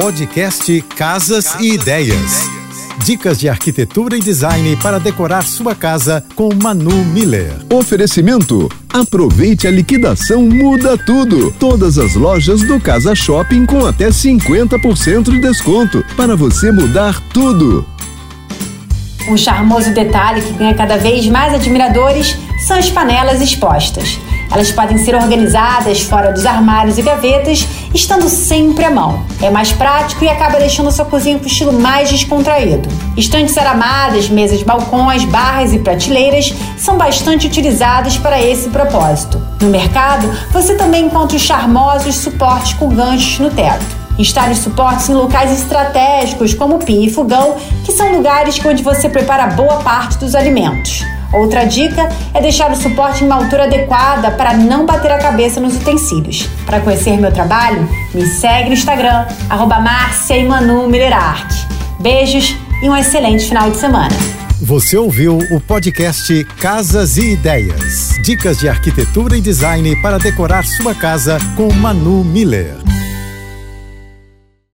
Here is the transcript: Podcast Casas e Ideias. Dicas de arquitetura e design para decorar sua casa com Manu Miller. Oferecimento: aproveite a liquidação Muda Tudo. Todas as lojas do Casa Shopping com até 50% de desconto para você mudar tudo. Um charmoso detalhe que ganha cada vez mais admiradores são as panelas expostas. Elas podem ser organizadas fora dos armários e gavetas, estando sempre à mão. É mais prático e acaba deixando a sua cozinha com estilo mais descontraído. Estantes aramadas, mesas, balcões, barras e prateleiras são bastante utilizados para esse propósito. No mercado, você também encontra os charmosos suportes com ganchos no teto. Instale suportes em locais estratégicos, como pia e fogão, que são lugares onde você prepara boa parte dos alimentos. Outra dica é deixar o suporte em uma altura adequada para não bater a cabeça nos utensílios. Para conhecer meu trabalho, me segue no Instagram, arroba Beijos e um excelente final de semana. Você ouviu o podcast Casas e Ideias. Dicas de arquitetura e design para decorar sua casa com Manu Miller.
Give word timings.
Podcast 0.00 0.80
Casas 0.96 1.56
e 1.58 1.72
Ideias. 1.72 2.48
Dicas 3.04 3.36
de 3.36 3.48
arquitetura 3.48 4.16
e 4.16 4.20
design 4.20 4.76
para 4.76 5.00
decorar 5.00 5.42
sua 5.42 5.74
casa 5.74 6.24
com 6.36 6.54
Manu 6.54 7.04
Miller. 7.06 7.52
Oferecimento: 7.68 8.68
aproveite 8.88 9.66
a 9.66 9.72
liquidação 9.72 10.42
Muda 10.42 10.96
Tudo. 10.96 11.50
Todas 11.58 11.98
as 11.98 12.14
lojas 12.14 12.62
do 12.62 12.78
Casa 12.78 13.12
Shopping 13.12 13.66
com 13.66 13.84
até 13.84 14.08
50% 14.10 15.32
de 15.32 15.40
desconto 15.40 16.04
para 16.16 16.36
você 16.36 16.70
mudar 16.70 17.20
tudo. 17.30 17.84
Um 19.28 19.36
charmoso 19.36 19.92
detalhe 19.92 20.42
que 20.42 20.52
ganha 20.52 20.74
cada 20.74 20.96
vez 20.96 21.26
mais 21.26 21.52
admiradores 21.52 22.36
são 22.68 22.78
as 22.78 22.88
panelas 22.88 23.40
expostas. 23.42 24.20
Elas 24.50 24.72
podem 24.72 24.98
ser 24.98 25.14
organizadas 25.14 26.00
fora 26.00 26.32
dos 26.32 26.46
armários 26.46 26.98
e 26.98 27.02
gavetas, 27.02 27.66
estando 27.94 28.28
sempre 28.28 28.84
à 28.84 28.90
mão. 28.90 29.24
É 29.42 29.50
mais 29.50 29.72
prático 29.72 30.24
e 30.24 30.28
acaba 30.28 30.58
deixando 30.58 30.88
a 30.88 30.92
sua 30.92 31.04
cozinha 31.04 31.38
com 31.38 31.46
estilo 31.46 31.72
mais 31.72 32.10
descontraído. 32.10 32.88
Estantes 33.16 33.56
aramadas, 33.58 34.28
mesas, 34.28 34.62
balcões, 34.62 35.24
barras 35.24 35.72
e 35.72 35.78
prateleiras 35.78 36.54
são 36.76 36.96
bastante 36.96 37.46
utilizados 37.46 38.16
para 38.16 38.42
esse 38.42 38.68
propósito. 38.70 39.40
No 39.60 39.68
mercado, 39.68 40.30
você 40.50 40.74
também 40.74 41.06
encontra 41.06 41.36
os 41.36 41.42
charmosos 41.42 42.16
suportes 42.16 42.72
com 42.74 42.88
ganchos 42.88 43.38
no 43.38 43.50
teto. 43.50 43.98
Instale 44.18 44.54
suportes 44.56 45.08
em 45.08 45.14
locais 45.14 45.52
estratégicos, 45.52 46.52
como 46.52 46.78
pia 46.78 47.06
e 47.06 47.10
fogão, 47.10 47.56
que 47.84 47.92
são 47.92 48.12
lugares 48.12 48.60
onde 48.64 48.82
você 48.82 49.08
prepara 49.08 49.46
boa 49.48 49.76
parte 49.76 50.18
dos 50.18 50.34
alimentos. 50.34 51.04
Outra 51.32 51.64
dica 51.64 52.08
é 52.32 52.40
deixar 52.40 52.70
o 52.70 52.76
suporte 52.76 53.22
em 53.22 53.26
uma 53.26 53.36
altura 53.36 53.64
adequada 53.64 54.30
para 54.30 54.54
não 54.54 54.86
bater 54.86 55.10
a 55.10 55.18
cabeça 55.18 55.60
nos 55.60 55.76
utensílios. 55.76 56.48
Para 56.64 56.80
conhecer 56.80 57.18
meu 57.18 57.30
trabalho, 57.30 57.88
me 58.14 58.26
segue 58.26 58.68
no 58.68 58.74
Instagram, 58.74 59.26
arroba 59.48 59.78
Beijos 62.00 62.56
e 62.82 62.88
um 62.88 62.96
excelente 62.96 63.44
final 63.44 63.70
de 63.70 63.76
semana. 63.76 64.16
Você 64.60 64.96
ouviu 64.96 65.38
o 65.52 65.60
podcast 65.60 66.44
Casas 66.58 67.16
e 67.16 67.32
Ideias. 67.32 68.18
Dicas 68.24 68.58
de 68.58 68.68
arquitetura 68.68 69.36
e 69.36 69.40
design 69.40 69.94
para 70.02 70.18
decorar 70.18 70.64
sua 70.64 70.94
casa 70.94 71.38
com 71.56 71.72
Manu 71.72 72.24
Miller. 72.24 72.87